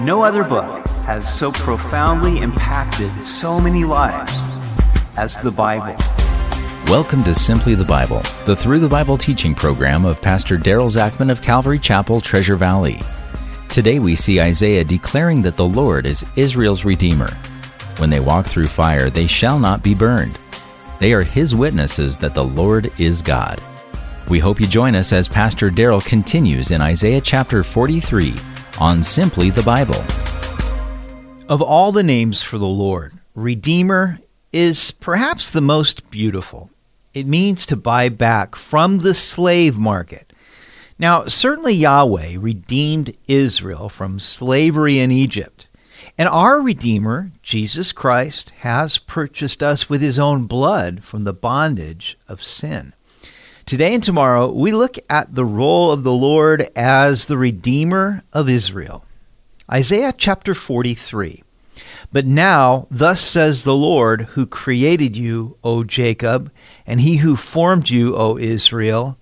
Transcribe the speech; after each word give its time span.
No 0.00 0.22
other 0.22 0.44
book 0.44 0.86
has 1.06 1.26
so 1.38 1.50
profoundly 1.50 2.40
impacted 2.40 3.10
so 3.24 3.58
many 3.58 3.82
lives 3.84 4.30
as 5.16 5.38
the 5.38 5.50
Bible. 5.50 5.96
Welcome 6.90 7.24
to 7.24 7.34
Simply 7.34 7.74
the 7.74 7.86
Bible, 7.86 8.20
the 8.44 8.54
Through 8.54 8.80
the 8.80 8.90
Bible 8.90 9.16
teaching 9.16 9.54
program 9.54 10.04
of 10.04 10.20
Pastor 10.20 10.58
Daryl 10.58 10.90
Zachman 10.90 11.30
of 11.30 11.40
Calvary 11.40 11.78
Chapel, 11.78 12.20
Treasure 12.20 12.56
Valley. 12.56 13.00
Today 13.70 13.98
we 13.98 14.14
see 14.14 14.38
Isaiah 14.38 14.84
declaring 14.84 15.40
that 15.40 15.56
the 15.56 15.66
Lord 15.66 16.04
is 16.04 16.26
Israel's 16.36 16.84
Redeemer. 16.84 17.30
When 17.96 18.10
they 18.10 18.20
walk 18.20 18.44
through 18.44 18.66
fire, 18.66 19.08
they 19.08 19.26
shall 19.26 19.58
not 19.58 19.82
be 19.82 19.94
burned. 19.94 20.38
They 20.98 21.14
are 21.14 21.22
his 21.22 21.54
witnesses 21.54 22.18
that 22.18 22.34
the 22.34 22.44
Lord 22.44 22.92
is 22.98 23.22
God. 23.22 23.62
We 24.28 24.40
hope 24.40 24.60
you 24.60 24.66
join 24.66 24.94
us 24.94 25.14
as 25.14 25.26
Pastor 25.26 25.70
Daryl 25.70 26.04
continues 26.04 26.70
in 26.70 26.82
Isaiah 26.82 27.22
chapter 27.22 27.64
43 27.64 28.34
on 28.78 29.02
Simply 29.02 29.50
the 29.50 29.62
Bible. 29.62 30.02
Of 31.48 31.62
all 31.62 31.92
the 31.92 32.02
names 32.02 32.42
for 32.42 32.58
the 32.58 32.66
Lord, 32.66 33.14
Redeemer 33.34 34.18
is 34.52 34.90
perhaps 34.90 35.50
the 35.50 35.60
most 35.60 36.10
beautiful. 36.10 36.70
It 37.14 37.26
means 37.26 37.66
to 37.66 37.76
buy 37.76 38.08
back 38.08 38.56
from 38.56 38.98
the 38.98 39.14
slave 39.14 39.78
market. 39.78 40.32
Now, 40.98 41.26
certainly 41.26 41.74
Yahweh 41.74 42.36
redeemed 42.38 43.16
Israel 43.28 43.88
from 43.88 44.18
slavery 44.18 44.98
in 44.98 45.10
Egypt. 45.10 45.68
And 46.18 46.28
our 46.28 46.60
Redeemer, 46.60 47.32
Jesus 47.42 47.92
Christ, 47.92 48.50
has 48.60 48.98
purchased 48.98 49.62
us 49.62 49.90
with 49.90 50.00
his 50.00 50.18
own 50.18 50.46
blood 50.46 51.04
from 51.04 51.24
the 51.24 51.34
bondage 51.34 52.18
of 52.26 52.42
sin. 52.42 52.94
Today 53.66 53.94
and 53.94 54.02
tomorrow, 54.02 54.48
we 54.48 54.70
look 54.70 54.96
at 55.10 55.34
the 55.34 55.44
role 55.44 55.90
of 55.90 56.04
the 56.04 56.12
Lord 56.12 56.70
as 56.76 57.26
the 57.26 57.36
Redeemer 57.36 58.22
of 58.32 58.48
Israel. 58.48 59.04
Isaiah 59.68 60.14
chapter 60.16 60.54
43. 60.54 61.42
But 62.12 62.26
now, 62.26 62.86
thus 62.92 63.20
says 63.20 63.64
the 63.64 63.74
Lord, 63.74 64.22
who 64.22 64.46
created 64.46 65.16
you, 65.16 65.58
O 65.64 65.82
Jacob, 65.82 66.52
and 66.86 67.00
he 67.00 67.16
who 67.16 67.34
formed 67.34 67.90
you, 67.90 68.14
O 68.14 68.38
Israel 68.38 69.18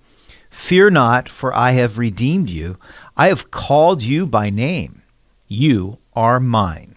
Fear 0.51 0.91
not, 0.91 1.31
for 1.31 1.55
I 1.55 1.71
have 1.71 1.97
redeemed 1.97 2.51
you. 2.51 2.77
I 3.17 3.29
have 3.29 3.51
called 3.51 4.03
you 4.03 4.27
by 4.27 4.51
name. 4.51 5.01
You 5.49 5.97
are 6.15 6.39
mine. 6.39 6.97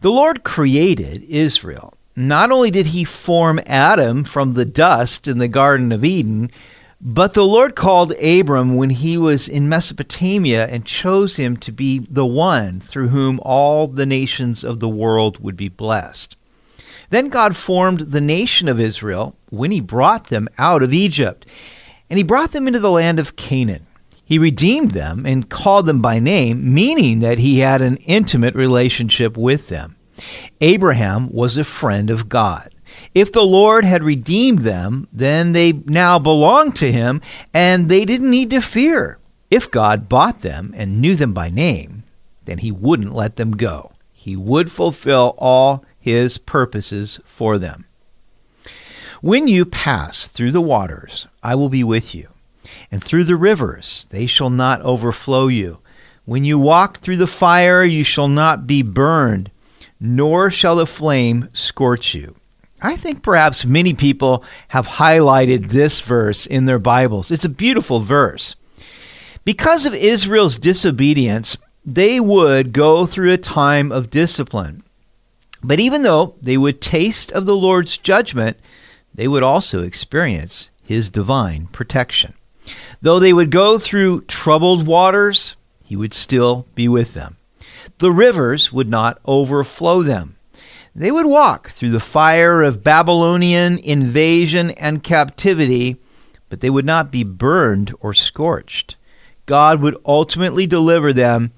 The 0.00 0.10
Lord 0.10 0.42
created 0.42 1.22
Israel. 1.22 1.94
Not 2.14 2.50
only 2.50 2.70
did 2.70 2.86
he 2.86 3.04
form 3.04 3.60
Adam 3.66 4.24
from 4.24 4.54
the 4.54 4.66
dust 4.66 5.26
in 5.26 5.38
the 5.38 5.48
Garden 5.48 5.92
of 5.92 6.04
Eden, 6.04 6.50
but 7.00 7.34
the 7.34 7.44
Lord 7.44 7.74
called 7.74 8.12
Abram 8.22 8.76
when 8.76 8.90
he 8.90 9.16
was 9.16 9.48
in 9.48 9.68
Mesopotamia 9.68 10.66
and 10.68 10.84
chose 10.84 11.36
him 11.36 11.56
to 11.56 11.72
be 11.72 11.98
the 11.98 12.26
one 12.26 12.80
through 12.80 13.08
whom 13.08 13.40
all 13.42 13.88
the 13.88 14.06
nations 14.06 14.62
of 14.62 14.78
the 14.78 14.88
world 14.88 15.42
would 15.42 15.56
be 15.56 15.68
blessed. 15.68 16.36
Then 17.10 17.28
God 17.28 17.56
formed 17.56 18.00
the 18.00 18.20
nation 18.20 18.68
of 18.68 18.78
Israel 18.78 19.34
when 19.50 19.70
he 19.70 19.80
brought 19.80 20.28
them 20.28 20.48
out 20.58 20.82
of 20.82 20.92
Egypt, 20.92 21.44
and 22.08 22.18
he 22.18 22.22
brought 22.22 22.52
them 22.52 22.66
into 22.66 22.78
the 22.78 22.90
land 22.90 23.18
of 23.18 23.36
Canaan. 23.36 23.86
He 24.24 24.38
redeemed 24.38 24.92
them 24.92 25.26
and 25.26 25.50
called 25.50 25.86
them 25.86 26.00
by 26.00 26.18
name, 26.18 26.72
meaning 26.72 27.20
that 27.20 27.38
he 27.38 27.58
had 27.58 27.80
an 27.80 27.96
intimate 28.06 28.54
relationship 28.54 29.36
with 29.36 29.68
them. 29.68 29.96
Abraham 30.60 31.32
was 31.32 31.56
a 31.56 31.64
friend 31.64 32.10
of 32.10 32.28
God. 32.28 32.74
If 33.14 33.32
the 33.32 33.42
Lord 33.42 33.84
had 33.84 34.02
redeemed 34.02 34.60
them, 34.60 35.08
then 35.12 35.52
they 35.52 35.72
now 35.72 36.18
belonged 36.18 36.76
to 36.76 36.92
him 36.92 37.20
and 37.52 37.88
they 37.88 38.04
didn't 38.04 38.30
need 38.30 38.50
to 38.50 38.60
fear. 38.60 39.18
If 39.50 39.70
God 39.70 40.08
bought 40.08 40.40
them 40.40 40.72
and 40.76 41.00
knew 41.00 41.14
them 41.14 41.32
by 41.32 41.48
name, 41.48 42.04
then 42.44 42.58
he 42.58 42.72
wouldn't 42.72 43.14
let 43.14 43.36
them 43.36 43.52
go. 43.52 43.92
He 44.12 44.36
would 44.36 44.70
fulfill 44.70 45.34
all 45.38 45.84
his 45.98 46.38
purposes 46.38 47.20
for 47.24 47.58
them. 47.58 47.86
When 49.20 49.46
you 49.46 49.64
pass 49.64 50.26
through 50.26 50.50
the 50.50 50.60
waters, 50.60 51.28
I 51.44 51.54
will 51.54 51.68
be 51.68 51.84
with 51.84 52.12
you, 52.12 52.28
and 52.90 53.02
through 53.02 53.24
the 53.24 53.36
rivers, 53.36 54.08
they 54.10 54.26
shall 54.26 54.50
not 54.50 54.80
overflow 54.82 55.46
you. 55.46 55.78
When 56.24 56.44
you 56.44 56.58
walk 56.58 56.98
through 56.98 57.18
the 57.18 57.28
fire, 57.28 57.84
you 57.84 58.02
shall 58.02 58.26
not 58.26 58.66
be 58.66 58.82
burned 58.82 59.51
nor 60.02 60.50
shall 60.50 60.74
the 60.74 60.86
flame 60.86 61.48
scorch 61.52 62.12
you. 62.12 62.34
I 62.82 62.96
think 62.96 63.22
perhaps 63.22 63.64
many 63.64 63.94
people 63.94 64.44
have 64.68 64.88
highlighted 64.88 65.68
this 65.68 66.00
verse 66.00 66.44
in 66.44 66.64
their 66.64 66.80
Bibles. 66.80 67.30
It's 67.30 67.44
a 67.44 67.48
beautiful 67.48 68.00
verse. 68.00 68.56
Because 69.44 69.86
of 69.86 69.94
Israel's 69.94 70.56
disobedience, 70.56 71.56
they 71.86 72.18
would 72.18 72.72
go 72.72 73.06
through 73.06 73.32
a 73.32 73.38
time 73.38 73.92
of 73.92 74.10
discipline. 74.10 74.82
But 75.62 75.78
even 75.78 76.02
though 76.02 76.34
they 76.42 76.56
would 76.56 76.80
taste 76.80 77.30
of 77.30 77.46
the 77.46 77.56
Lord's 77.56 77.96
judgment, 77.96 78.56
they 79.14 79.28
would 79.28 79.44
also 79.44 79.84
experience 79.84 80.70
his 80.82 81.10
divine 81.10 81.66
protection. 81.68 82.34
Though 83.00 83.20
they 83.20 83.32
would 83.32 83.52
go 83.52 83.78
through 83.78 84.22
troubled 84.22 84.84
waters, 84.84 85.54
he 85.84 85.94
would 85.94 86.12
still 86.12 86.66
be 86.74 86.88
with 86.88 87.14
them 87.14 87.36
the 88.02 88.12
rivers 88.12 88.72
would 88.72 88.88
not 88.88 89.20
overflow 89.24 90.02
them. 90.02 90.34
They 90.92 91.12
would 91.12 91.24
walk 91.24 91.70
through 91.70 91.90
the 91.90 92.00
fire 92.00 92.60
of 92.60 92.82
Babylonian 92.82 93.78
invasion 93.78 94.70
and 94.70 95.04
captivity, 95.04 95.98
but 96.48 96.60
they 96.60 96.68
would 96.68 96.84
not 96.84 97.12
be 97.12 97.22
burned 97.22 97.94
or 98.00 98.12
scorched. 98.12 98.96
God 99.46 99.80
would 99.80 99.96
ultimately 100.04 100.66
deliver 100.66 101.12
them 101.12 101.52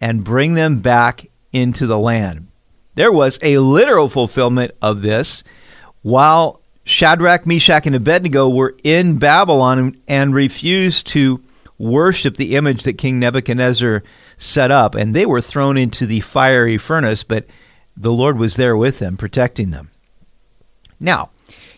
and 0.00 0.24
bring 0.24 0.54
them 0.54 0.78
back 0.78 1.28
into 1.52 1.86
the 1.86 1.98
land. 1.98 2.48
There 2.94 3.12
was 3.12 3.38
a 3.42 3.58
literal 3.58 4.08
fulfillment 4.08 4.72
of 4.80 5.02
this 5.02 5.44
while 6.00 6.62
Shadrach, 6.84 7.46
Meshach, 7.46 7.86
and 7.86 7.94
Abednego 7.94 8.48
were 8.48 8.74
in 8.82 9.18
Babylon 9.18 9.98
and 10.08 10.34
refused 10.34 11.08
to 11.08 11.42
worship 11.76 12.38
the 12.38 12.56
image 12.56 12.84
that 12.84 12.96
King 12.96 13.18
Nebuchadnezzar 13.18 14.02
set 14.40 14.70
up, 14.70 14.94
and 14.96 15.14
they 15.14 15.26
were 15.26 15.40
thrown 15.40 15.76
into 15.76 16.06
the 16.06 16.20
fiery 16.20 16.78
furnace, 16.78 17.22
but 17.22 17.46
the 17.96 18.12
Lord 18.12 18.38
was 18.38 18.56
there 18.56 18.76
with 18.76 18.98
them, 18.98 19.16
protecting 19.16 19.70
them. 19.70 19.90
Now, 20.98 21.30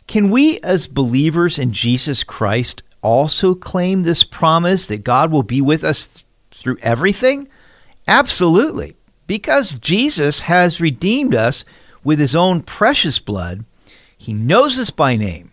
can 0.06 0.30
we 0.30 0.58
as 0.60 0.86
believers 0.86 1.58
in 1.58 1.72
Jesus 1.72 2.24
Christ 2.24 2.82
also 3.02 3.54
claim 3.54 4.02
this 4.02 4.22
promise 4.22 4.86
that 4.86 5.04
God 5.04 5.32
will 5.32 5.42
be 5.42 5.60
with 5.60 5.82
us 5.82 6.24
through 6.50 6.78
everything? 6.80 7.48
Absolutely. 8.06 8.96
Because 9.26 9.74
Jesus 9.74 10.42
has 10.42 10.80
redeemed 10.80 11.34
us 11.34 11.64
with 12.04 12.18
his 12.18 12.34
own 12.34 12.62
precious 12.62 13.18
blood, 13.18 13.64
he 14.16 14.32
knows 14.32 14.78
us 14.78 14.90
by 14.90 15.16
name. 15.16 15.50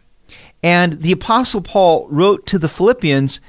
And 0.61 0.93
the 1.01 1.13
Apostle 1.13 1.61
Paul 1.61 2.07
wrote 2.09 2.45
to 2.47 2.59
the 2.59 2.69
Philippians, 2.69 3.39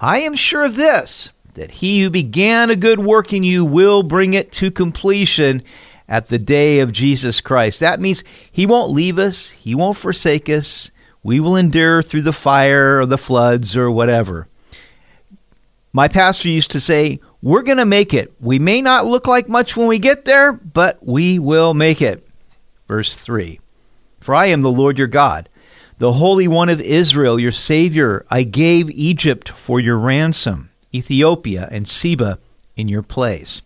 I 0.00 0.20
am 0.20 0.34
sure 0.34 0.64
of 0.64 0.76
this 0.76 1.32
that 1.58 1.70
he 1.70 2.02
who 2.02 2.10
began 2.10 2.70
a 2.70 2.76
good 2.76 2.98
work 2.98 3.32
in 3.32 3.42
you 3.42 3.64
will 3.64 4.02
bring 4.02 4.34
it 4.34 4.52
to 4.52 4.70
completion 4.70 5.62
at 6.08 6.28
the 6.28 6.38
day 6.38 6.80
of 6.80 6.92
Jesus 6.92 7.40
Christ. 7.40 7.80
That 7.80 8.00
means 8.00 8.24
he 8.50 8.64
won't 8.64 8.92
leave 8.92 9.18
us, 9.18 9.50
he 9.50 9.74
won't 9.74 9.96
forsake 9.96 10.48
us. 10.48 10.90
We 11.22 11.40
will 11.40 11.56
endure 11.56 12.02
through 12.02 12.22
the 12.22 12.32
fire 12.32 13.00
or 13.00 13.06
the 13.06 13.18
floods 13.18 13.76
or 13.76 13.90
whatever. 13.90 14.48
My 15.92 16.06
pastor 16.08 16.48
used 16.48 16.70
to 16.70 16.80
say, 16.80 17.20
We're 17.42 17.62
going 17.62 17.78
to 17.78 17.84
make 17.84 18.14
it. 18.14 18.32
We 18.40 18.58
may 18.58 18.80
not 18.80 19.04
look 19.06 19.26
like 19.26 19.48
much 19.48 19.76
when 19.76 19.88
we 19.88 19.98
get 19.98 20.24
there, 20.24 20.52
but 20.52 21.04
we 21.04 21.38
will 21.38 21.74
make 21.74 22.00
it. 22.00 22.26
Verse 22.86 23.16
3 23.16 23.58
For 24.20 24.34
I 24.34 24.46
am 24.46 24.60
the 24.60 24.70
Lord 24.70 24.96
your 24.96 25.08
God, 25.08 25.48
the 25.98 26.12
Holy 26.12 26.46
One 26.46 26.68
of 26.68 26.80
Israel, 26.80 27.38
your 27.38 27.52
Savior. 27.52 28.24
I 28.30 28.44
gave 28.44 28.88
Egypt 28.90 29.50
for 29.50 29.80
your 29.80 29.98
ransom. 29.98 30.67
Ethiopia, 30.94 31.68
and 31.70 31.88
Seba 31.88 32.38
in 32.76 32.88
your 32.88 33.02
place. 33.02 33.62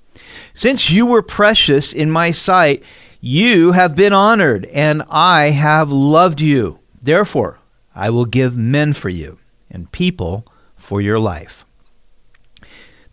Since 0.55 0.91
you 0.91 1.07
were 1.07 1.23
precious 1.23 1.93
in 1.93 2.11
my 2.11 2.31
sight, 2.31 2.83
you 3.21 3.73
have 3.73 3.95
been 3.95 4.13
honored, 4.13 4.65
and 4.67 5.03
I 5.09 5.51
have 5.51 5.93
loved 5.93 6.41
you. 6.41 6.81
Therefore, 7.01 7.59
I 7.95 8.11
will 8.11 8.25
give 8.25 8.57
men 8.57 8.93
for 8.93 9.09
you, 9.09 9.39
and 9.71 9.93
people 9.93 10.47
for 10.77 11.01
your 11.01 11.19
life. 11.19 11.65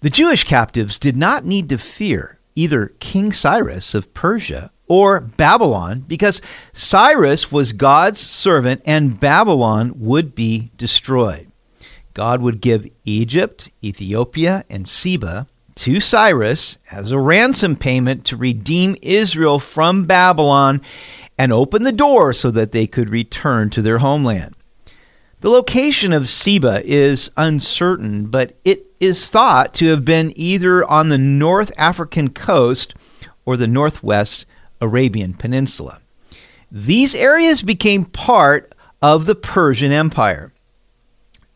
The 0.02 0.10
Jewish 0.10 0.46
captives 0.46 0.98
did 0.98 1.18
not 1.18 1.46
need 1.46 1.70
to 1.70 1.78
fear 1.78 2.40
either 2.56 2.94
King 3.00 3.32
Cyrus 3.32 3.94
of 3.94 4.14
Persia 4.14 4.72
or 4.88 5.22
Babylon 5.22 6.04
because 6.08 6.42
Cyrus 6.74 7.52
was 7.52 7.74
God's 7.74 8.20
servant 8.20 8.82
and 8.86 9.20
Babylon 9.20 9.94
would 9.98 10.36
be 10.36 10.72
destroyed. 10.78 11.49
God 12.14 12.42
would 12.42 12.62
give 12.62 12.90
Egypt, 13.06 13.70
Ethiopia, 13.84 14.66
and 14.70 14.88
Seba 14.88 15.48
to 15.76 16.00
Cyrus 16.00 16.78
as 16.92 17.12
a 17.12 17.20
ransom 17.20 17.76
payment 17.76 18.26
to 18.26 18.36
redeem 18.36 18.98
Israel 19.02 19.60
from 19.60 20.06
Babylon 20.06 20.82
and 21.38 21.54
open 21.54 21.84
the 21.84 21.92
door 21.92 22.34
so 22.34 22.52
that 22.52 22.74
they 22.74 22.86
could 22.86 23.10
return 23.10 23.70
to 23.70 23.82
their 23.82 24.00
homeland. 24.00 24.56
The 25.40 25.50
location 25.50 26.12
of 26.12 26.28
Seba 26.28 26.82
is 26.84 27.32
uncertain, 27.38 28.26
but 28.26 28.58
it 28.66 28.88
is 29.00 29.30
thought 29.30 29.74
to 29.76 29.88
have 29.88 30.04
been 30.04 30.34
either 30.36 30.84
on 30.84 31.08
the 31.08 31.18
North 31.18 31.72
African 31.78 32.30
coast 32.32 32.94
or 33.46 33.56
the 33.56 33.68
northwest 33.68 34.46
Arabian 34.82 35.34
Peninsula. 35.34 36.02
These 36.70 37.16
areas 37.16 37.62
became 37.62 38.04
part 38.04 38.74
of 39.02 39.26
the 39.26 39.36
Persian 39.36 39.94
Empire. 39.94 40.52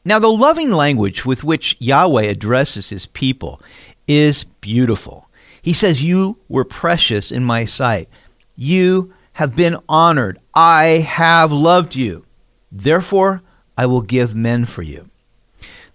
Now, 0.05 0.19
the 0.19 0.31
loving 0.31 0.71
language 0.71 1.25
with 1.25 1.43
which 1.43 1.77
Yahweh 1.79 2.23
addresses 2.23 2.89
his 2.89 3.05
people 3.05 3.61
is 4.07 4.43
beautiful. 4.43 5.29
He 5.61 5.71
says, 5.71 6.03
You 6.03 6.39
were 6.49 6.65
precious 6.65 7.31
in 7.31 7.43
my 7.43 7.63
sight. 7.63 8.09
You 8.57 9.13
have 9.33 9.55
been 9.55 9.77
honored. 9.87 10.39
I 10.53 11.05
have 11.07 11.51
loved 11.51 11.95
you. 11.95 12.25
Therefore, 12.71 13.41
I 13.77 13.85
will 13.85 14.01
give 14.01 14.35
men 14.35 14.65
for 14.65 14.81
you. 14.81 15.09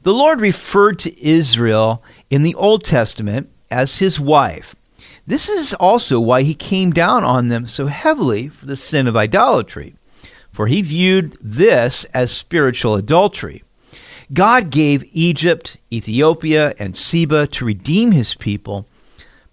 The 0.03 0.15
Lord 0.15 0.41
referred 0.41 0.99
to 1.01 1.23
Israel 1.25 2.03
in 2.31 2.43
the 2.43 2.55
Old 2.55 2.85
Testament 2.85 3.51
as 3.71 3.99
his 3.99 4.19
wife. 4.19 4.75
This 5.27 5.51
is 5.51 5.75
also 5.75 6.19
why 6.19 6.43
he 6.43 6.55
came 6.55 6.93
down 6.93 7.25
on 7.25 7.49
them 7.49 7.67
so 7.67 7.87
heavily 7.87 8.49
for 8.49 8.65
the 8.65 8.77
sin 8.77 9.07
of 9.07 9.17
idolatry, 9.17 9.95
for 10.51 10.67
he 10.67 10.81
viewed 10.81 11.37
this 11.43 12.05
as 12.07 12.31
spiritual 12.35 12.95
adultery. 12.95 13.63
God 14.33 14.71
gave 14.71 15.09
Egypt, 15.13 15.79
Ethiopia, 15.93 16.75
and 16.79 16.97
Seba 16.97 17.47
to 17.49 17.65
redeem 17.65 18.13
his 18.13 18.35
people, 18.35 18.87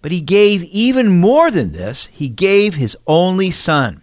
but 0.02 0.12
he 0.12 0.20
gave 0.20 0.62
even 0.64 1.20
more 1.20 1.50
than 1.50 1.72
this. 1.72 2.06
He 2.06 2.28
gave 2.28 2.74
his 2.74 2.96
only 3.06 3.50
son. 3.50 4.02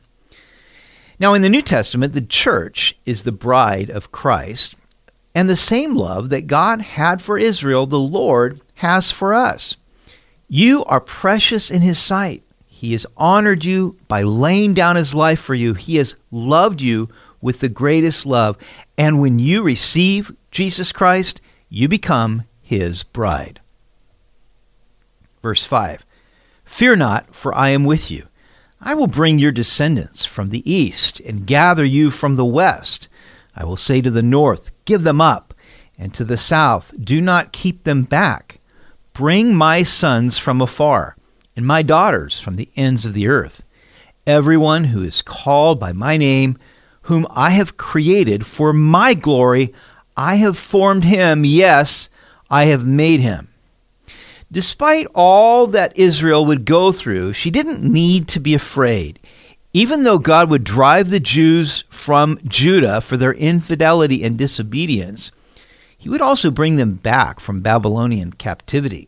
Now, 1.19 1.35
in 1.35 1.43
the 1.43 1.49
New 1.49 1.61
Testament, 1.61 2.13
the 2.13 2.21
church 2.21 2.97
is 3.05 3.23
the 3.23 3.31
bride 3.31 3.89
of 3.89 4.11
Christ, 4.11 4.75
and 5.35 5.49
the 5.49 5.55
same 5.55 5.93
love 5.95 6.29
that 6.29 6.47
God 6.47 6.81
had 6.81 7.21
for 7.21 7.37
Israel, 7.37 7.85
the 7.85 7.99
Lord 7.99 8.59
has 8.75 9.11
for 9.11 9.33
us. 9.33 9.77
You 10.49 10.83
are 10.85 10.99
precious 10.99 11.71
in 11.71 11.81
His 11.81 11.99
sight. 11.99 12.43
He 12.67 12.91
has 12.91 13.05
honored 13.15 13.63
you 13.63 13.95
by 14.07 14.23
laying 14.23 14.73
down 14.73 14.95
His 14.95 15.13
life 15.13 15.39
for 15.39 15.53
you. 15.53 15.75
He 15.75 15.95
has 15.97 16.15
loved 16.31 16.81
you 16.81 17.09
with 17.43 17.59
the 17.59 17.69
greatest 17.69 18.25
love. 18.25 18.57
And 18.97 19.19
when 19.21 19.37
you 19.37 19.61
receive 19.61 20.35
Jesus 20.49 20.91
Christ, 20.91 21.41
you 21.69 21.87
become 21.87 22.45
His 22.61 23.03
bride. 23.03 23.59
Verse 25.43 25.65
5 25.65 26.05
Fear 26.63 26.95
not, 26.95 27.35
for 27.35 27.53
I 27.53 27.69
am 27.69 27.83
with 27.83 28.09
you. 28.09 28.27
I 28.81 28.95
will 28.95 29.07
bring 29.07 29.37
your 29.37 29.51
descendants 29.51 30.25
from 30.25 30.49
the 30.49 30.69
east 30.69 31.19
and 31.19 31.45
gather 31.45 31.85
you 31.85 32.09
from 32.09 32.35
the 32.35 32.45
west. 32.45 33.07
I 33.55 33.65
will 33.65 33.77
say 33.77 34.01
to 34.01 34.09
the 34.09 34.23
north, 34.23 34.71
Give 34.85 35.03
them 35.03 35.21
up, 35.21 35.53
and 35.97 36.13
to 36.15 36.23
the 36.23 36.37
south, 36.37 36.93
Do 37.01 37.21
not 37.21 37.51
keep 37.51 37.83
them 37.83 38.03
back. 38.03 38.59
Bring 39.11 39.53
my 39.53 39.83
sons 39.83 40.39
from 40.39 40.61
afar, 40.61 41.15
and 41.55 41.67
my 41.67 41.83
daughters 41.83 42.39
from 42.39 42.55
the 42.55 42.69
ends 42.75 43.05
of 43.05 43.13
the 43.13 43.27
earth. 43.27 43.63
Everyone 44.25 44.85
who 44.85 45.03
is 45.03 45.21
called 45.21 45.79
by 45.79 45.91
my 45.91 46.17
name, 46.17 46.57
whom 47.03 47.27
I 47.31 47.51
have 47.51 47.77
created 47.77 48.45
for 48.45 48.73
my 48.73 49.13
glory, 49.13 49.73
I 50.15 50.35
have 50.35 50.57
formed 50.57 51.05
him. 51.05 51.45
Yes, 51.45 52.09
I 52.49 52.65
have 52.65 52.85
made 52.85 53.19
him. 53.19 53.49
Despite 54.51 55.07
all 55.15 55.65
that 55.67 55.97
Israel 55.97 56.45
would 56.45 56.65
go 56.65 56.91
through, 56.91 57.33
she 57.33 57.49
didn't 57.49 57.81
need 57.81 58.27
to 58.29 58.39
be 58.39 58.53
afraid. 58.53 59.19
Even 59.73 60.03
though 60.03 60.19
God 60.19 60.51
would 60.51 60.63
drive 60.63 61.09
the 61.09 61.19
Jews 61.19 61.83
from 61.89 62.37
Judah 62.47 63.01
for 63.01 63.17
their 63.17 63.33
infidelity 63.33 64.23
and 64.23 64.37
disobedience, 64.37 65.31
he 65.97 66.09
would 66.09 66.21
also 66.21 66.51
bring 66.51 66.75
them 66.75 66.95
back 66.95 67.39
from 67.39 67.61
Babylonian 67.61 68.33
captivity. 68.33 69.07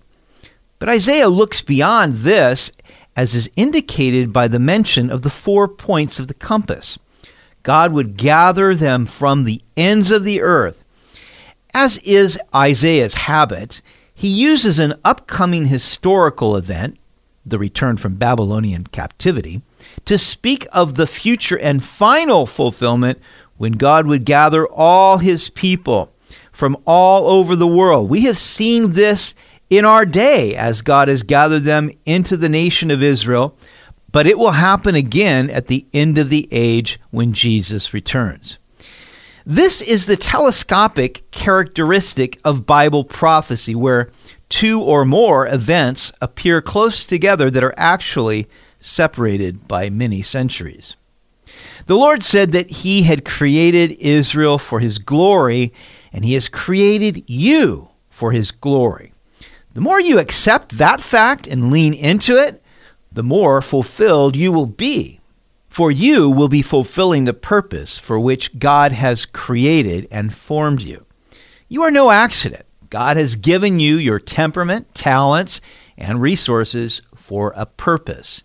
But 0.79 0.89
Isaiah 0.89 1.29
looks 1.29 1.61
beyond 1.61 2.17
this, 2.17 2.71
as 3.15 3.35
is 3.35 3.49
indicated 3.55 4.33
by 4.33 4.47
the 4.47 4.59
mention 4.59 5.11
of 5.11 5.21
the 5.21 5.29
four 5.29 5.67
points 5.67 6.19
of 6.19 6.27
the 6.27 6.33
compass. 6.33 6.97
God 7.65 7.93
would 7.93 8.15
gather 8.15 8.75
them 8.75 9.07
from 9.07 9.43
the 9.43 9.59
ends 9.75 10.11
of 10.11 10.23
the 10.23 10.39
earth. 10.39 10.83
As 11.73 11.97
is 12.03 12.37
Isaiah's 12.53 13.15
habit, 13.15 13.81
he 14.13 14.27
uses 14.27 14.77
an 14.77 14.93
upcoming 15.03 15.65
historical 15.65 16.55
event, 16.55 16.99
the 17.43 17.57
return 17.57 17.97
from 17.97 18.17
Babylonian 18.17 18.83
captivity, 18.83 19.63
to 20.05 20.19
speak 20.19 20.67
of 20.71 20.93
the 20.93 21.07
future 21.07 21.57
and 21.57 21.83
final 21.83 22.45
fulfillment 22.45 23.19
when 23.57 23.71
God 23.71 24.05
would 24.05 24.25
gather 24.25 24.67
all 24.67 25.17
his 25.17 25.49
people 25.49 26.13
from 26.51 26.77
all 26.85 27.25
over 27.25 27.55
the 27.55 27.65
world. 27.65 28.11
We 28.11 28.21
have 28.25 28.37
seen 28.37 28.93
this 28.93 29.33
in 29.71 29.85
our 29.85 30.05
day 30.05 30.55
as 30.55 30.83
God 30.83 31.07
has 31.07 31.23
gathered 31.23 31.63
them 31.63 31.89
into 32.05 32.37
the 32.37 32.47
nation 32.47 32.91
of 32.91 33.01
Israel, 33.01 33.57
but 34.15 34.25
it 34.25 34.39
will 34.39 34.51
happen 34.51 34.95
again 34.95 35.49
at 35.49 35.67
the 35.67 35.85
end 35.93 36.17
of 36.17 36.29
the 36.29 36.47
age 36.49 36.97
when 37.11 37.33
Jesus 37.33 37.93
returns. 37.93 38.57
This 39.45 39.81
is 39.81 40.05
the 40.05 40.15
telescopic 40.15 41.29
characteristic 41.31 42.39
of 42.45 42.65
Bible 42.65 43.03
prophecy, 43.03 43.75
where 43.75 44.09
two 44.47 44.81
or 44.81 45.03
more 45.03 45.45
events 45.49 46.13
appear 46.21 46.61
close 46.61 47.03
together 47.03 47.51
that 47.51 47.61
are 47.61 47.73
actually 47.75 48.47
separated 48.79 49.67
by 49.67 49.89
many 49.89 50.21
centuries. 50.21 50.95
The 51.87 51.97
Lord 51.97 52.23
said 52.23 52.53
that 52.53 52.71
He 52.71 53.03
had 53.03 53.25
created 53.25 53.99
Israel 53.99 54.57
for 54.57 54.79
His 54.79 54.97
glory, 54.97 55.73
and 56.13 56.23
He 56.23 56.35
has 56.35 56.47
created 56.47 57.29
you 57.29 57.89
for 58.09 58.31
His 58.31 58.51
glory. 58.51 59.11
The 59.73 59.81
more 59.81 59.99
you 59.99 60.19
accept 60.19 60.77
that 60.77 61.01
fact 61.01 61.47
and 61.47 61.69
lean 61.69 61.93
into 61.93 62.41
it, 62.41 62.61
the 63.15 63.23
more 63.23 63.61
fulfilled 63.61 64.35
you 64.35 64.51
will 64.51 64.65
be 64.65 65.19
for 65.75 65.91
you 65.91 66.29
will 66.29 66.47
be 66.47 66.61
fulfilling 66.61 67.25
the 67.25 67.33
purpose 67.33 67.99
for 67.99 68.17
which 68.17 68.57
God 68.57 68.93
has 68.93 69.25
created 69.25 70.07
and 70.09 70.33
formed 70.33 70.81
you. 70.81 71.05
You 71.67 71.81
are 71.81 71.91
no 71.91 72.11
accident. 72.11 72.65
God 72.89 73.17
has 73.17 73.35
given 73.35 73.77
you 73.81 73.97
your 73.97 74.17
temperament, 74.17 74.95
talents, 74.95 75.59
and 75.97 76.21
resources 76.21 77.01
for 77.13 77.51
a 77.57 77.65
purpose. 77.65 78.41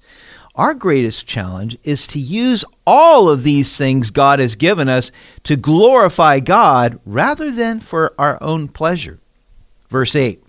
Our 0.57 0.75
greatest 0.75 1.29
challenge 1.29 1.79
is 1.85 2.09
to 2.09 2.19
use 2.19 2.65
all 2.85 3.29
of 3.29 3.45
these 3.45 3.79
things 3.79 4.11
God 4.11 4.41
has 4.41 4.57
given 4.57 4.89
us 4.89 5.13
to 5.45 5.55
glorify 5.55 6.41
God 6.41 6.99
rather 7.07 7.53
than 7.53 7.79
for 7.79 8.13
our 8.19 8.43
own 8.43 8.67
pleasure. 8.67 9.21
Verse 9.89 10.17
8 10.17 10.43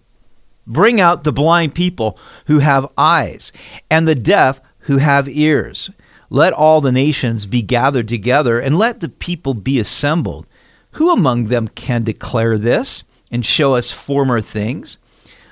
Bring 0.72 1.02
out 1.02 1.26
the 1.26 1.34
blind 1.34 1.76
people 1.76 2.18
who 2.46 2.60
have 2.60 2.92
eyes, 2.98 3.52
and 3.90 4.08
the 4.08 4.16
deaf 4.16 4.62
who 4.86 4.98
have 4.98 5.28
ears. 5.28 5.92
Let 6.30 6.54
all 6.54 6.80
the 6.80 6.94
nations 6.94 7.46
be 7.46 7.62
gathered 7.62 8.08
together, 8.08 8.58
and 8.58 8.78
let 8.78 9.02
the 9.02 9.10
people 9.10 9.54
be 9.54 9.80
assembled. 9.80 10.48
Who 10.92 11.12
among 11.12 11.48
them 11.48 11.68
can 11.68 12.04
declare 12.04 12.58
this 12.58 13.04
and 13.30 13.46
show 13.46 13.76
us 13.76 13.92
former 13.92 14.40
things? 14.40 14.98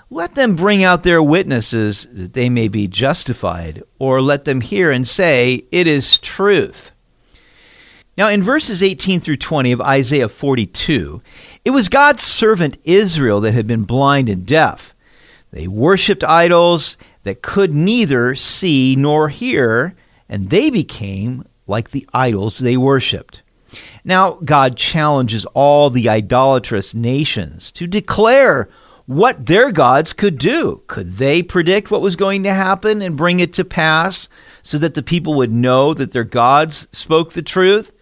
Let 0.10 0.36
them 0.36 0.56
bring 0.56 0.84
out 0.86 1.04
their 1.04 1.22
witnesses 1.22 2.08
that 2.14 2.32
they 2.32 2.50
may 2.50 2.70
be 2.70 2.88
justified, 2.88 3.84
or 4.00 4.22
let 4.22 4.46
them 4.46 4.62
hear 4.62 4.90
and 4.90 5.06
say, 5.06 5.66
It 5.70 5.86
is 5.86 6.18
truth. 6.18 6.94
Now, 8.18 8.30
in 8.30 8.42
verses 8.42 8.82
18 8.82 9.20
through 9.20 9.38
20 9.38 9.74
of 9.74 9.82
Isaiah 9.82 10.30
42, 10.30 11.22
it 11.66 11.72
was 11.72 11.90
God's 11.90 12.24
servant 12.24 12.78
Israel 12.86 13.42
that 13.42 13.54
had 13.54 13.68
been 13.68 13.84
blind 13.84 14.30
and 14.30 14.46
deaf. 14.46 14.94
They 15.52 15.68
worshipped 15.68 16.24
idols 16.24 16.98
that 17.24 17.42
could 17.42 17.74
neither 17.74 18.36
see 18.36 18.96
nor 18.96 19.30
hear, 19.30 19.96
and 20.28 20.50
they 20.50 20.70
became 20.70 21.46
like 21.68 21.92
the 21.92 22.08
idols 22.14 22.60
they 22.60 22.78
worshiped. 22.78 23.42
Now, 24.04 24.40
God 24.44 24.78
challenges 24.78 25.46
all 25.54 25.90
the 25.90 26.10
idolatrous 26.10 26.94
nations 26.94 27.72
to 27.74 27.88
declare 27.88 28.70
what 29.06 29.48
their 29.48 29.72
gods 29.72 30.14
could 30.14 30.38
do. 30.38 30.84
Could 30.88 31.14
they 31.14 31.42
predict 31.42 31.90
what 31.90 32.02
was 32.02 32.16
going 32.16 32.44
to 32.44 32.54
happen 32.54 33.02
and 33.02 33.18
bring 33.18 33.40
it 33.40 33.54
to 33.54 33.66
pass 33.66 34.30
so 34.62 34.78
that 34.78 34.94
the 34.94 35.04
people 35.04 35.34
would 35.36 35.52
know 35.52 35.94
that 35.94 36.12
their 36.12 36.24
gods 36.24 36.88
spoke 36.92 37.34
the 37.34 37.42
truth? 37.42 37.94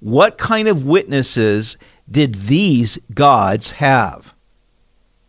What 0.00 0.38
kind 0.38 0.68
of 0.68 0.86
witnesses 0.86 1.76
did 2.10 2.34
these 2.34 2.96
gods 3.12 3.72
have? 3.72 4.34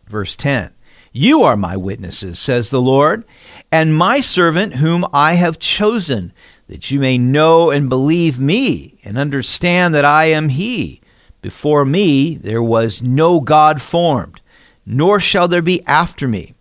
Verse 0.08 0.36
10 0.36 0.72
You 1.12 1.42
are 1.42 1.56
my 1.56 1.76
witnesses, 1.76 2.38
says 2.38 2.70
the 2.70 2.80
Lord, 2.80 3.24
and 3.72 3.96
my 3.96 4.20
servant 4.20 4.76
whom 4.76 5.04
I 5.12 5.32
have 5.32 5.58
chosen, 5.58 6.32
that 6.68 6.92
you 6.92 7.00
may 7.00 7.18
know 7.18 7.70
and 7.70 7.88
believe 7.88 8.38
me, 8.38 8.98
and 9.04 9.18
understand 9.18 9.92
that 9.94 10.04
I 10.04 10.26
am 10.26 10.50
He. 10.50 11.00
Before 11.42 11.84
me 11.84 12.36
there 12.36 12.62
was 12.62 13.02
no 13.02 13.40
God 13.40 13.82
formed, 13.82 14.40
nor 14.86 15.18
shall 15.18 15.48
there 15.48 15.62
be 15.62 15.84
after 15.84 16.28
me. 16.28 16.54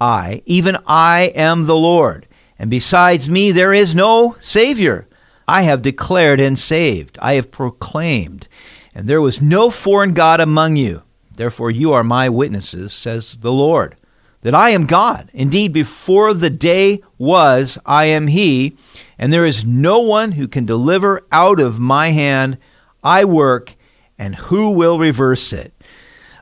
I, 0.00 0.42
even 0.46 0.76
I, 0.86 1.32
am 1.34 1.66
the 1.66 1.76
Lord, 1.76 2.28
and 2.60 2.70
besides 2.70 3.28
me 3.28 3.50
there 3.50 3.72
is 3.72 3.96
no 3.96 4.36
Savior. 4.38 5.08
I 5.48 5.62
have 5.62 5.82
declared 5.82 6.38
and 6.38 6.56
saved, 6.56 7.18
I 7.20 7.34
have 7.34 7.50
proclaimed, 7.50 8.46
and 8.94 9.08
there 9.08 9.20
was 9.20 9.42
no 9.42 9.68
foreign 9.68 10.14
God 10.14 10.38
among 10.38 10.76
you. 10.76 11.02
Therefore, 11.36 11.70
you 11.70 11.92
are 11.92 12.04
my 12.04 12.28
witnesses, 12.28 12.92
says 12.92 13.36
the 13.38 13.52
Lord, 13.52 13.96
that 14.42 14.54
I 14.54 14.70
am 14.70 14.86
God. 14.86 15.30
Indeed, 15.32 15.72
before 15.72 16.34
the 16.34 16.50
day 16.50 17.02
was, 17.18 17.78
I 17.86 18.06
am 18.06 18.26
He, 18.26 18.76
and 19.18 19.32
there 19.32 19.44
is 19.44 19.64
no 19.64 20.00
one 20.00 20.32
who 20.32 20.48
can 20.48 20.66
deliver 20.66 21.22
out 21.30 21.60
of 21.60 21.78
my 21.78 22.08
hand. 22.08 22.58
I 23.02 23.24
work, 23.24 23.74
and 24.18 24.34
who 24.34 24.70
will 24.70 24.98
reverse 24.98 25.52
it? 25.52 25.72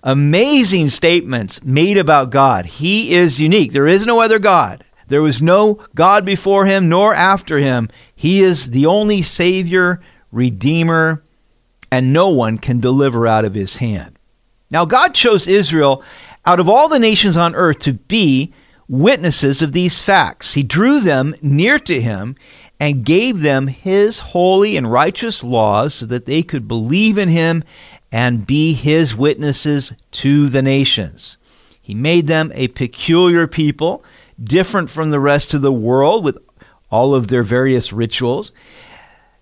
Amazing 0.03 0.89
statements 0.89 1.63
made 1.63 1.99
about 1.99 2.31
God. 2.31 2.67
He 2.67 3.13
is 3.15 3.41
unique. 3.41 3.73
There 3.73 3.87
is 3.87 4.07
no 4.07 4.21
other 4.21 4.39
God. 4.39 4.85
There 5.09 5.23
was 5.23 5.43
no 5.43 5.85
God 5.95 6.25
before 6.25 6.67
him 6.67 6.89
nor 6.89 7.15
after 7.15 7.59
him. 7.59 7.89
He 8.15 8.41
is 8.41 8.71
the 8.71 8.87
only 8.87 9.23
Savior, 9.23 10.01
Redeemer, 10.31 11.23
and 11.91 12.13
no 12.13 12.29
one 12.29 12.59
can 12.59 12.81
deliver 12.81 13.27
out 13.27 13.45
of 13.45 13.55
his 13.55 13.79
hand. 13.79 14.17
Now, 14.71 14.85
God 14.85 15.15
chose 15.15 15.49
Israel 15.49 16.03
out 16.45 16.61
of 16.61 16.69
all 16.69 16.89
the 16.89 16.99
nations 16.99 17.37
on 17.37 17.55
earth 17.55 17.81
to 17.81 17.95
be 17.95 18.53
witnesses 18.89 19.62
of 19.62 19.73
these 19.73 20.03
facts. 20.03 20.55
He 20.55 20.62
drew 20.62 21.00
them 21.00 21.35
near 21.43 21.79
to 21.81 22.00
him 22.00 22.37
and 22.79 23.05
gave 23.05 23.41
them 23.41 23.67
his 23.67 24.21
holy 24.21 24.77
and 24.77 24.91
righteous 24.91 25.45
laws 25.45 25.95
so 25.95 26.07
that 26.07 26.27
they 26.27 26.43
could 26.43 26.67
believe 26.67 27.19
in 27.19 27.29
him 27.29 27.62
and 28.11 28.47
be 28.47 28.73
his 28.73 29.15
witnesses 29.15 29.95
to 30.12 30.49
the 30.49 30.62
nations. 30.62 31.37
He 31.81 31.95
made 31.95 32.27
them 32.27 32.50
a 32.55 32.69
peculiar 32.69 33.47
people, 33.47 34.05
different 34.43 34.91
from 34.91 35.11
the 35.11 35.21
rest 35.21 35.55
of 35.55 35.62
the 35.62 35.73
world 35.73 36.25
with 36.25 36.39
all 36.91 37.15
of 37.15 37.29
their 37.29 37.43
various 37.43 37.93
rituals. 37.93 38.50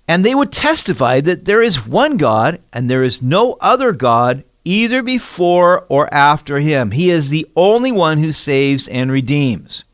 And 0.07 0.25
they 0.25 0.35
would 0.35 0.53
testify 0.53 1.21
that 1.21 1.45
there 1.45 1.63
is 1.63 1.87
one 1.87 2.17
God 2.17 2.61
and 2.73 2.91
there 2.91 3.03
is 3.03 3.23
no 3.23 3.57
other 3.61 3.93
God 3.93 4.45
either 4.69 5.03
before 5.03 5.87
or 5.89 6.13
after 6.13 6.59
him. 6.59 6.91
He 6.91 7.09
is 7.09 7.31
the 7.31 7.47
only 7.57 7.91
one 7.91 8.19
who 8.19 8.33
saves 8.33 8.87
and 8.87 9.11
redeems. 9.11 9.85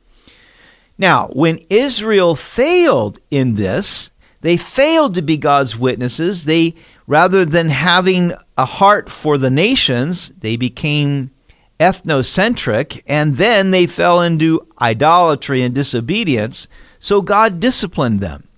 Now, 0.98 1.28
when 1.28 1.60
Israel 1.70 2.34
failed 2.34 3.20
in 3.30 3.54
this, 3.54 4.10
they 4.40 4.56
failed 4.56 5.14
to 5.14 5.22
be 5.22 5.36
God's 5.36 5.78
witnesses. 5.78 6.44
They 6.44 6.74
rather 7.06 7.44
than 7.44 7.70
having 7.70 8.32
a 8.58 8.64
heart 8.64 9.08
for 9.08 9.38
the 9.38 9.50
nations, 9.50 10.30
they 10.30 10.56
became 10.56 11.30
ethnocentric 11.78 13.00
and 13.06 13.36
then 13.36 13.70
they 13.70 13.86
fell 13.86 14.20
into 14.20 14.66
idolatry 14.80 15.62
and 15.62 15.72
disobedience. 15.72 16.66
So 16.98 17.22
God 17.22 17.60
disciplined 17.60 18.18
them. 18.18 18.48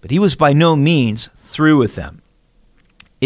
But 0.00 0.12
he 0.12 0.20
was 0.20 0.36
by 0.36 0.52
no 0.52 0.76
means 0.76 1.30
through 1.38 1.78
with 1.78 1.96
them. 1.96 2.22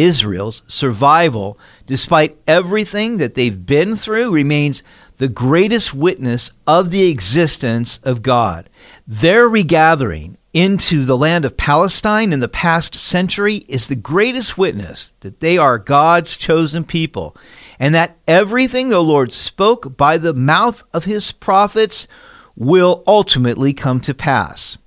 Israel's 0.02 0.62
survival, 0.66 1.58
despite 1.86 2.38
everything 2.46 3.18
that 3.18 3.34
they've 3.34 3.66
been 3.66 3.96
through, 3.96 4.32
remains 4.32 4.82
the 5.18 5.28
greatest 5.28 5.92
witness 5.92 6.52
of 6.66 6.90
the 6.90 7.08
existence 7.08 7.98
of 8.04 8.22
God. 8.22 8.70
Their 9.06 9.48
regathering 9.48 10.38
into 10.54 11.04
the 11.04 11.16
land 11.16 11.44
of 11.44 11.56
Palestine 11.56 12.32
in 12.32 12.40
the 12.40 12.48
past 12.48 12.94
century 12.94 13.56
is 13.68 13.86
the 13.86 13.96
greatest 13.96 14.56
witness 14.56 15.12
that 15.20 15.40
they 15.40 15.58
are 15.58 15.78
God's 15.78 16.36
chosen 16.36 16.84
people 16.84 17.36
and 17.78 17.94
that 17.94 18.16
everything 18.26 18.88
the 18.88 19.02
Lord 19.02 19.30
spoke 19.30 19.96
by 19.96 20.18
the 20.18 20.34
mouth 20.34 20.82
of 20.92 21.04
his 21.04 21.32
prophets 21.32 22.08
will 22.56 23.04
ultimately 23.06 23.72
come 23.72 24.00
to 24.00 24.14
pass. 24.14 24.78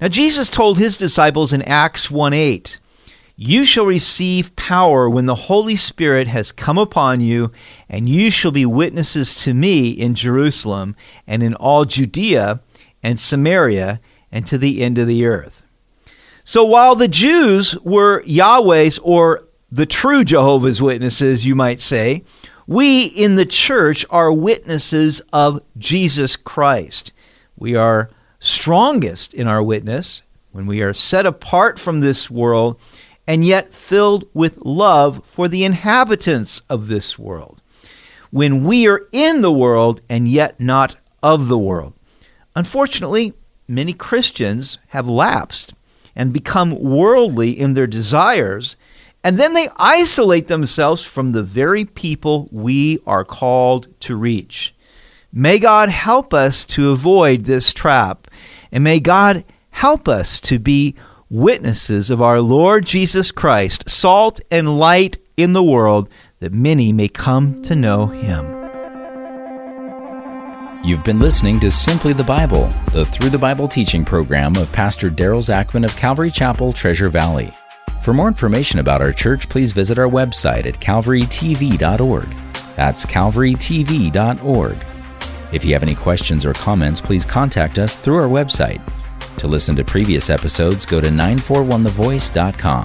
Now 0.00 0.08
Jesus 0.08 0.48
told 0.48 0.78
his 0.78 0.96
disciples 0.96 1.52
in 1.52 1.62
Acts 1.62 2.10
1:8, 2.10 2.78
"You 3.36 3.64
shall 3.64 3.86
receive 3.86 4.54
power 4.54 5.10
when 5.10 5.26
the 5.26 5.34
Holy 5.34 5.74
Spirit 5.74 6.28
has 6.28 6.52
come 6.52 6.78
upon 6.78 7.20
you, 7.20 7.50
and 7.88 8.08
you 8.08 8.30
shall 8.30 8.52
be 8.52 8.64
witnesses 8.64 9.34
to 9.42 9.52
me 9.52 9.90
in 9.90 10.14
Jerusalem 10.14 10.94
and 11.26 11.42
in 11.42 11.54
all 11.54 11.84
Judea 11.84 12.60
and 13.02 13.18
Samaria 13.18 14.00
and 14.30 14.46
to 14.46 14.56
the 14.56 14.82
end 14.82 14.98
of 14.98 15.08
the 15.08 15.26
earth. 15.26 15.62
So 16.44 16.64
while 16.64 16.94
the 16.94 17.08
Jews 17.08 17.76
were 17.80 18.22
Yahweh's 18.24 18.98
or 18.98 19.44
the 19.70 19.86
true 19.86 20.22
Jehovah's 20.22 20.80
Witnesses, 20.80 21.44
you 21.44 21.56
might 21.56 21.80
say, 21.80 22.22
we 22.66 23.04
in 23.06 23.36
the 23.36 23.46
church 23.46 24.06
are 24.10 24.32
witnesses 24.32 25.20
of 25.32 25.60
Jesus 25.76 26.36
Christ. 26.36 27.12
We 27.56 27.74
are 27.74 28.10
strongest 28.38 29.34
in 29.34 29.46
our 29.46 29.62
witness 29.62 30.22
when 30.52 30.66
we 30.66 30.82
are 30.82 30.94
set 30.94 31.26
apart 31.26 31.78
from 31.78 32.00
this 32.00 32.30
world 32.30 32.78
and 33.26 33.44
yet 33.44 33.74
filled 33.74 34.26
with 34.34 34.58
love 34.58 35.22
for 35.24 35.48
the 35.48 35.64
inhabitants 35.64 36.62
of 36.68 36.88
this 36.88 37.18
world. 37.18 37.62
When 38.30 38.64
we 38.64 38.86
are 38.88 39.02
in 39.12 39.40
the 39.42 39.52
world 39.52 40.00
and 40.08 40.28
yet 40.28 40.60
not 40.60 40.96
of 41.22 41.48
the 41.48 41.58
world. 41.58 41.94
Unfortunately, 42.54 43.32
many 43.66 43.92
Christians 43.92 44.78
have 44.88 45.08
lapsed 45.08 45.74
and 46.14 46.32
become 46.32 46.78
worldly 46.78 47.58
in 47.58 47.74
their 47.74 47.86
desires, 47.86 48.76
and 49.24 49.36
then 49.36 49.54
they 49.54 49.68
isolate 49.76 50.48
themselves 50.48 51.02
from 51.02 51.32
the 51.32 51.42
very 51.42 51.84
people 51.84 52.48
we 52.52 52.98
are 53.06 53.24
called 53.24 53.88
to 54.00 54.14
reach. 54.14 54.74
May 55.32 55.58
God 55.58 55.88
help 55.88 56.32
us 56.32 56.64
to 56.66 56.90
avoid 56.90 57.44
this 57.44 57.72
trap, 57.72 58.28
and 58.70 58.84
may 58.84 59.00
God 59.00 59.44
help 59.70 60.06
us 60.06 60.40
to 60.42 60.58
be 60.58 60.94
witnesses 61.34 62.10
of 62.10 62.22
our 62.22 62.40
Lord 62.40 62.86
Jesus 62.86 63.32
Christ, 63.32 63.88
salt 63.90 64.40
and 64.52 64.78
light 64.78 65.18
in 65.36 65.52
the 65.52 65.64
world, 65.64 66.08
that 66.38 66.52
many 66.52 66.92
may 66.92 67.08
come 67.08 67.60
to 67.62 67.74
know 67.74 68.06
him. 68.06 68.52
You've 70.84 71.02
been 71.02 71.18
listening 71.18 71.58
to 71.60 71.72
Simply 71.72 72.12
the 72.12 72.22
Bible, 72.22 72.72
the 72.92 73.04
Through 73.06 73.30
the 73.30 73.38
Bible 73.38 73.66
teaching 73.66 74.04
program 74.04 74.54
of 74.54 74.70
Pastor 74.70 75.10
Daryl 75.10 75.42
Zachman 75.42 75.84
of 75.84 75.96
Calvary 75.96 76.30
Chapel, 76.30 76.72
Treasure 76.72 77.08
Valley. 77.08 77.52
For 78.00 78.12
more 78.12 78.28
information 78.28 78.78
about 78.78 79.02
our 79.02 79.12
church, 79.12 79.48
please 79.48 79.72
visit 79.72 79.98
our 79.98 80.08
website 80.08 80.66
at 80.66 80.78
calvarytv.org. 80.78 82.28
That's 82.76 83.06
calvarytv.org. 83.06 84.76
If 85.52 85.64
you 85.64 85.72
have 85.72 85.82
any 85.82 85.94
questions 85.96 86.44
or 86.44 86.52
comments, 86.52 87.00
please 87.00 87.24
contact 87.24 87.78
us 87.78 87.96
through 87.96 88.18
our 88.18 88.28
website. 88.28 88.80
To 89.38 89.46
listen 89.46 89.76
to 89.76 89.84
previous 89.84 90.30
episodes, 90.30 90.86
go 90.86 91.00
to 91.00 91.08
941thevoice.com 91.08 92.84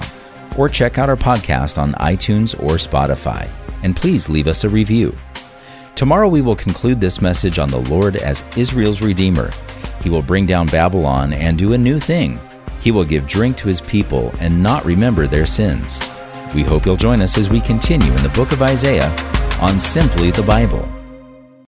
or 0.56 0.68
check 0.68 0.98
out 0.98 1.08
our 1.08 1.16
podcast 1.16 1.78
on 1.78 1.92
iTunes 1.94 2.60
or 2.62 2.76
Spotify. 2.76 3.48
And 3.82 3.96
please 3.96 4.28
leave 4.28 4.46
us 4.46 4.64
a 4.64 4.68
review. 4.68 5.16
Tomorrow 5.94 6.28
we 6.28 6.42
will 6.42 6.56
conclude 6.56 7.00
this 7.00 7.20
message 7.20 7.58
on 7.58 7.68
the 7.68 7.80
Lord 7.90 8.16
as 8.16 8.44
Israel's 8.56 9.02
Redeemer. 9.02 9.50
He 10.02 10.10
will 10.10 10.22
bring 10.22 10.46
down 10.46 10.66
Babylon 10.66 11.32
and 11.32 11.58
do 11.58 11.72
a 11.72 11.78
new 11.78 11.98
thing. 11.98 12.38
He 12.80 12.90
will 12.90 13.04
give 13.04 13.28
drink 13.28 13.56
to 13.58 13.68
his 13.68 13.80
people 13.82 14.32
and 14.40 14.62
not 14.62 14.84
remember 14.84 15.26
their 15.26 15.46
sins. 15.46 16.00
We 16.54 16.62
hope 16.62 16.86
you'll 16.86 16.96
join 16.96 17.20
us 17.20 17.38
as 17.38 17.50
we 17.50 17.60
continue 17.60 18.10
in 18.10 18.22
the 18.22 18.30
book 18.30 18.52
of 18.52 18.62
Isaiah 18.62 19.14
on 19.60 19.78
Simply 19.78 20.30
the 20.30 20.42
Bible. 20.42 20.88